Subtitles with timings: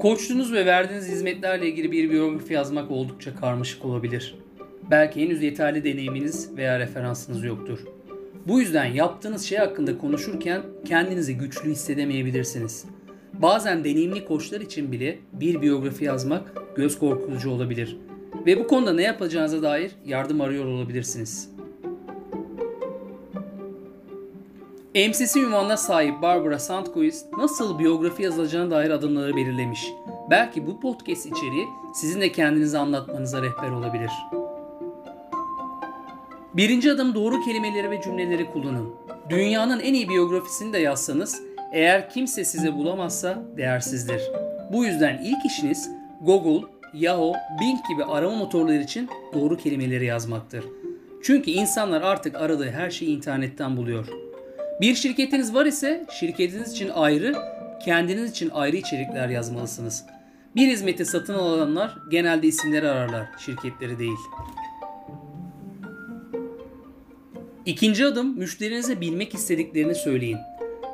[0.00, 4.34] Koçluğunuz ve verdiğiniz hizmetlerle ilgili bir biyografi yazmak oldukça karmaşık olabilir.
[4.90, 7.78] Belki henüz yeterli deneyiminiz veya referansınız yoktur.
[8.48, 12.84] Bu yüzden yaptığınız şey hakkında konuşurken kendinizi güçlü hissedemeyebilirsiniz.
[13.32, 17.96] Bazen deneyimli koçlar için bile bir biyografi yazmak göz korkutucu olabilir.
[18.46, 21.50] Ve bu konuda ne yapacağınıza dair yardım arıyor olabilirsiniz.
[24.94, 29.92] MCC ünvanına sahip Barbara Sandquist nasıl biyografi yazılacağına dair adımları belirlemiş.
[30.30, 34.10] Belki bu podcast içeriği sizin de kendinizi anlatmanıza rehber olabilir.
[36.54, 38.94] Birinci adım doğru kelimeleri ve cümleleri kullanın.
[39.30, 44.22] Dünyanın en iyi biyografisini de yazsanız eğer kimse size bulamazsa değersizdir.
[44.72, 50.64] Bu yüzden ilk işiniz Google, Yahoo, Bing gibi arama motorları için doğru kelimeleri yazmaktır.
[51.22, 54.29] Çünkü insanlar artık aradığı her şeyi internetten buluyor.
[54.80, 57.34] Bir şirketiniz var ise şirketiniz için ayrı,
[57.84, 60.04] kendiniz için ayrı içerikler yazmalısınız.
[60.56, 64.18] Bir hizmeti satın alanlar genelde isimleri ararlar, şirketleri değil.
[67.66, 70.38] İkinci adım müşterinize bilmek istediklerini söyleyin.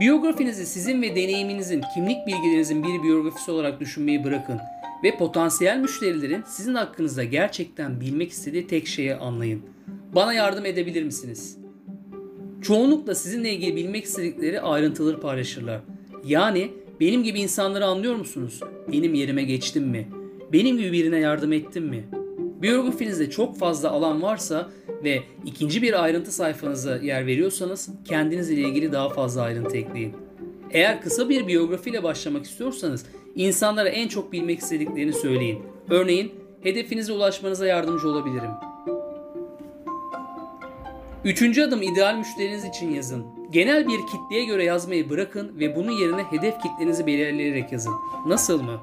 [0.00, 4.60] Biyografinizi sizin ve deneyiminizin, kimlik bilgilerinizin bir biyografisi olarak düşünmeyi bırakın
[5.04, 9.62] ve potansiyel müşterilerin sizin hakkınızda gerçekten bilmek istediği tek şeyi anlayın.
[10.14, 11.60] Bana yardım edebilir misiniz?
[12.62, 15.80] Çoğunlukla sizinle ilgili bilmek istedikleri ayrıntıları paylaşırlar.
[16.26, 18.60] Yani benim gibi insanları anlıyor musunuz?
[18.92, 20.08] Benim yerime geçtim mi?
[20.52, 22.04] Benim gibi birine yardım ettim mi?
[22.62, 24.70] Biyografinizde çok fazla alan varsa
[25.04, 30.12] ve ikinci bir ayrıntı sayfanıza yer veriyorsanız kendinizle ilgili daha fazla ayrıntı ekleyin.
[30.70, 35.62] Eğer kısa bir biyografiyle başlamak istiyorsanız insanlara en çok bilmek istediklerini söyleyin.
[35.90, 38.50] Örneğin hedefinize ulaşmanıza yardımcı olabilirim.
[41.24, 43.26] Üçüncü adım ideal müşteriniz için yazın.
[43.50, 47.92] Genel bir kitleye göre yazmayı bırakın ve bunun yerine hedef kitlenizi belirleyerek yazın.
[48.26, 48.80] Nasıl mı?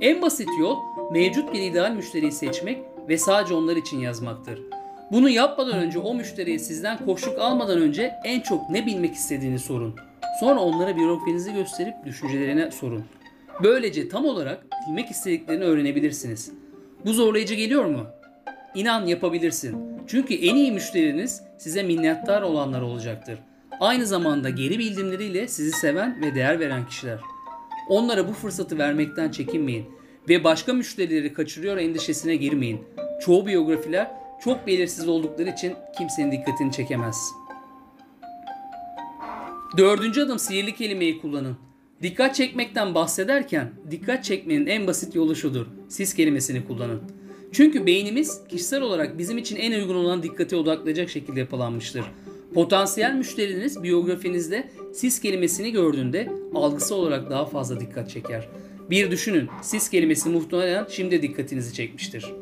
[0.00, 0.78] En basit yol
[1.12, 4.62] mevcut bir ideal müşteriyi seçmek ve sadece onlar için yazmaktır.
[5.12, 9.94] Bunu yapmadan önce o müşteriye sizden koşluk almadan önce en çok ne bilmek istediğini sorun.
[10.40, 13.04] Sonra onlara biyografinizi gösterip düşüncelerine sorun.
[13.62, 16.52] Böylece tam olarak bilmek istediklerini öğrenebilirsiniz.
[17.06, 18.06] Bu zorlayıcı geliyor mu?
[18.74, 19.76] İnan yapabilirsin.
[20.06, 23.38] Çünkü en iyi müşteriniz size minnettar olanlar olacaktır.
[23.80, 27.18] Aynı zamanda geri bildirimleriyle sizi seven ve değer veren kişiler.
[27.88, 29.86] Onlara bu fırsatı vermekten çekinmeyin
[30.28, 32.80] ve başka müşterileri kaçırıyor endişesine girmeyin.
[33.20, 34.10] Çoğu biyografiler
[34.44, 37.16] çok belirsiz oldukları için kimsenin dikkatini çekemez.
[39.76, 41.56] Dördüncü adım sihirli kelimeyi kullanın.
[42.02, 45.66] Dikkat çekmekten bahsederken dikkat çekmenin en basit yolu şudur.
[45.88, 47.02] Siz kelimesini kullanın.
[47.52, 52.04] Çünkü beynimiz kişisel olarak bizim için en uygun olan dikkate odaklayacak şekilde yapılanmıştır.
[52.54, 58.48] Potansiyel müşteriniz biyografinizde siz kelimesini gördüğünde algısı olarak daha fazla dikkat çeker.
[58.90, 62.32] Bir düşünün, siz kelimesi muhtemelen şimdi dikkatinizi çekmiştir.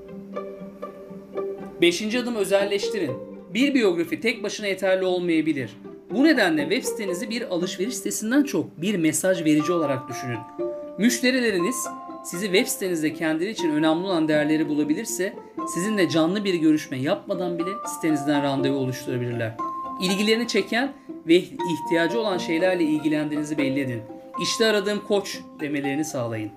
[1.81, 3.13] Beşinci adım özelleştirin.
[3.55, 5.71] Bir biyografi tek başına yeterli olmayabilir.
[6.11, 10.39] Bu nedenle web sitenizi bir alışveriş sitesinden çok bir mesaj verici olarak düşünün.
[10.99, 11.77] Müşterileriniz
[12.25, 15.35] sizi web sitenizde kendileri için önemli olan değerleri bulabilirse
[15.75, 19.55] sizinle canlı bir görüşme yapmadan bile sitenizden randevu oluşturabilirler.
[20.03, 20.93] İlgilerini çeken
[21.27, 24.03] ve ihtiyacı olan şeylerle ilgilendiğinizi belli edin.
[24.43, 26.51] İşte aradığım koç demelerini sağlayın.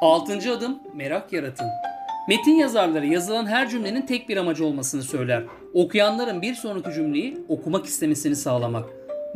[0.00, 1.66] Altıncı adım merak yaratın.
[2.28, 5.44] Metin yazarları yazılan her cümlenin tek bir amacı olmasını söyler.
[5.74, 8.84] Okuyanların bir sonraki cümleyi okumak istemesini sağlamak.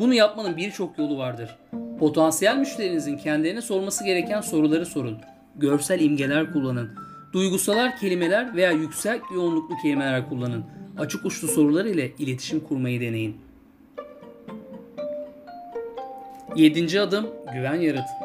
[0.01, 1.57] Bunu yapmanın birçok yolu vardır.
[1.99, 5.19] Potansiyel müşterinizin kendilerine sorması gereken soruları sorun.
[5.57, 6.91] Görsel imgeler kullanın.
[7.33, 10.65] Duygusalar kelimeler veya yüksek yoğunluklu kelimeler kullanın.
[10.99, 13.37] Açık uçlu sorular ile iletişim kurmayı deneyin.
[16.57, 18.17] Yedinci adım güven yaratın.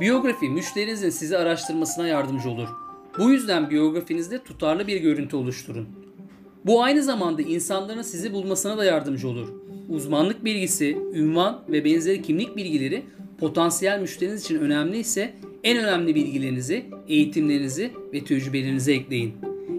[0.00, 2.68] Biyografi müşterinizin sizi araştırmasına yardımcı olur.
[3.18, 5.88] Bu yüzden biyografinizde tutarlı bir görüntü oluşturun.
[6.66, 9.48] Bu aynı zamanda insanların sizi bulmasına da yardımcı olur.
[9.92, 13.02] Uzmanlık bilgisi, ünvan ve benzeri kimlik bilgileri
[13.38, 15.34] potansiyel müşteriniz için önemli ise
[15.64, 19.34] en önemli bilgilerinizi, eğitimlerinizi ve tecrübelerinizi ekleyin.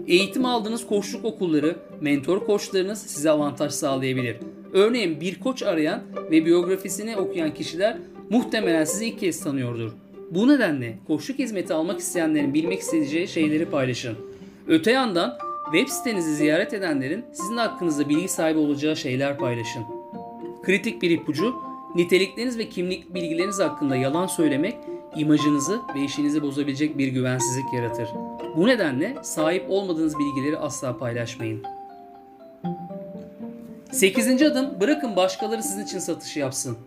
[0.06, 4.36] Eğitim aldığınız koçluk okulları, mentor koçlarınız size avantaj sağlayabilir.
[4.72, 7.98] Örneğin bir koç arayan ve biyografisini okuyan kişiler
[8.30, 9.92] muhtemelen sizi ilk kez tanıyordur.
[10.30, 14.16] Bu nedenle koçluk hizmeti almak isteyenlerin bilmek isteyeceği şeyleri paylaşın.
[14.68, 15.38] Öte yandan
[15.72, 19.93] web sitenizi ziyaret edenlerin sizin hakkınızda bilgi sahibi olacağı şeyler paylaşın.
[20.64, 21.54] Kritik bir ipucu,
[21.94, 24.76] nitelikleriniz ve kimlik bilgileriniz hakkında yalan söylemek
[25.16, 28.08] imajınızı ve işinizi bozabilecek bir güvensizlik yaratır.
[28.56, 31.62] Bu nedenle sahip olmadığınız bilgileri asla paylaşmayın.
[33.92, 34.42] 8.
[34.42, 36.78] adım bırakın başkaları sizin için satışı yapsın.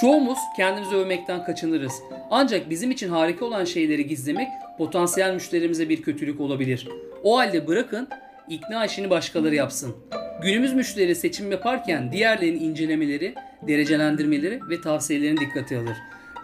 [0.00, 1.92] Çoğumuz kendimizi övmekten kaçınırız.
[2.30, 4.48] Ancak bizim için harika olan şeyleri gizlemek
[4.78, 6.88] potansiyel müşterimize bir kötülük olabilir.
[7.22, 8.08] O halde bırakın
[8.48, 9.96] ikna işini başkaları yapsın.
[10.42, 13.34] Günümüz müşteri seçim yaparken diğerlerinin incelemeleri,
[13.68, 15.96] derecelendirmeleri ve tavsiyelerini dikkate alır.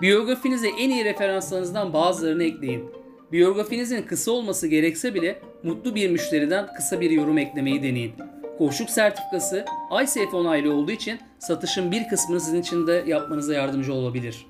[0.02, 2.84] Biyografinize en iyi referanslarınızdan bazılarını ekleyin.
[3.32, 8.12] Biyografinizin kısa olması gerekse bile mutlu bir müşteriden kısa bir yorum eklemeyi deneyin.
[8.58, 9.64] Koşuk sertifikası
[10.02, 14.46] ICF onaylı olduğu için satışın bir kısmını sizin için de yapmanıza yardımcı olabilir.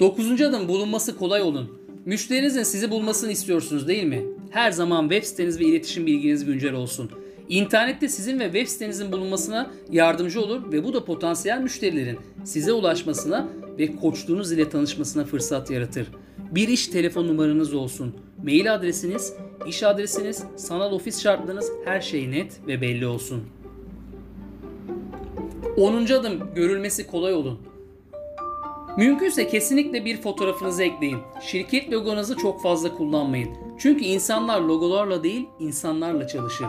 [0.00, 1.78] Dokuzuncu adım bulunması kolay olun.
[2.04, 4.37] Müşterinizin sizi bulmasını istiyorsunuz değil mi?
[4.50, 7.10] Her zaman web siteniz ve iletişim bilginiz güncel olsun.
[7.48, 13.48] İnternette sizin ve web sitenizin bulunmasına yardımcı olur ve bu da potansiyel müşterilerin size ulaşmasına
[13.78, 16.08] ve koçluğunuz ile tanışmasına fırsat yaratır.
[16.50, 19.32] Bir iş telefon numaranız olsun, mail adresiniz,
[19.66, 23.44] iş adresiniz, sanal ofis şartlarınız her şey net ve belli olsun.
[25.76, 26.04] 10.
[26.04, 27.58] adım görülmesi kolay olun.
[28.96, 31.18] Mümkünse kesinlikle bir fotoğrafınızı ekleyin.
[31.40, 33.67] Şirket logonuzu çok fazla kullanmayın.
[33.78, 36.66] Çünkü insanlar logolarla değil, insanlarla çalışır.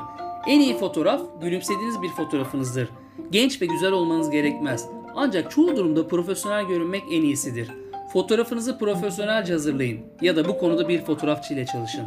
[0.48, 2.90] En iyi fotoğraf gülümsediğiniz bir fotoğrafınızdır.
[3.32, 4.88] Genç ve güzel olmanız gerekmez.
[5.16, 7.72] Ancak çoğu durumda profesyonel görünmek en iyisidir.
[8.14, 12.06] Fotoğrafınızı profesyonelce hazırlayın ya da bu konuda bir fotoğrafçı ile çalışın.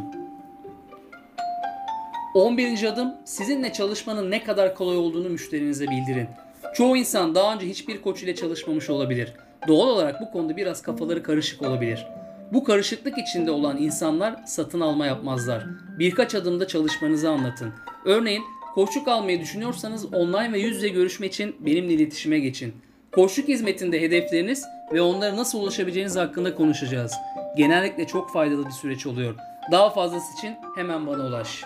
[2.33, 2.83] 11.
[2.83, 6.27] adım sizinle çalışmanın ne kadar kolay olduğunu müşterinize bildirin.
[6.73, 9.33] Çoğu insan daha önce hiçbir koç ile çalışmamış olabilir.
[9.67, 12.07] Doğal olarak bu konuda biraz kafaları karışık olabilir.
[12.53, 15.65] Bu karışıklık içinde olan insanlar satın alma yapmazlar.
[15.99, 17.73] Birkaç adımda çalışmanızı anlatın.
[18.05, 18.43] Örneğin
[18.75, 22.73] koçluk almayı düşünüyorsanız online ve yüz yüze görüşme için benimle iletişime geçin.
[23.11, 24.63] Koçluk hizmetinde hedefleriniz
[24.93, 27.13] ve onlara nasıl ulaşabileceğiniz hakkında konuşacağız.
[27.57, 29.35] Genellikle çok faydalı bir süreç oluyor.
[29.71, 31.63] Daha fazlası için hemen bana ulaş.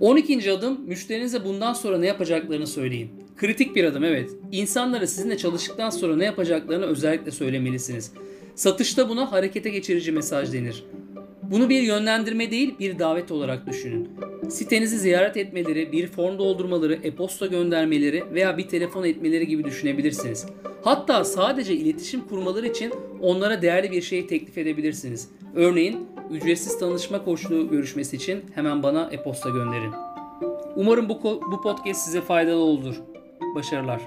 [0.00, 0.52] 12.
[0.52, 3.10] adım müşterinize bundan sonra ne yapacaklarını söyleyin.
[3.36, 4.30] Kritik bir adım evet.
[4.52, 8.12] İnsanlara sizinle çalıştıktan sonra ne yapacaklarını özellikle söylemelisiniz.
[8.58, 10.84] Satışta buna harekete geçirici mesaj denir.
[11.42, 14.08] Bunu bir yönlendirme değil bir davet olarak düşünün.
[14.48, 20.46] Sitenizi ziyaret etmeleri, bir form doldurmaları, e-posta göndermeleri veya bir telefon etmeleri gibi düşünebilirsiniz.
[20.82, 25.28] Hatta sadece iletişim kurmaları için onlara değerli bir şey teklif edebilirsiniz.
[25.54, 29.92] Örneğin ücretsiz tanışma koçluğu görüşmesi için hemen bana e-posta gönderin.
[30.76, 32.94] Umarım bu, bu podcast size faydalı olur.
[33.54, 34.00] Başarılar.